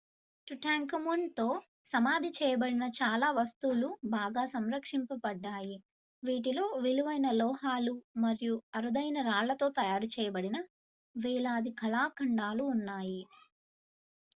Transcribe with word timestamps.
Tutankhamun 0.47 1.25
తో 1.35 1.45
సమాధి 1.85 2.29
చేయబడిన 2.37 2.85
చాలా 2.97 3.27
వస్తువులు 3.31 3.89
బాగా 4.13 4.43
సంరక్షించబడ్డాయి 4.53 5.77
వీటిలో 6.23 6.65
విలువైన 6.83 7.29
లోహాలు 7.37 7.93
మరియు 8.23 8.57
అరుదైన 8.75 9.21
రాళ్ళతో 9.29 9.69
తయారు 9.77 10.09
చేయబడిన 10.15 10.59
వేలాది 11.15 11.73
కళాఖండాలు 11.81 12.65
ఉన్నాయి 12.75 13.21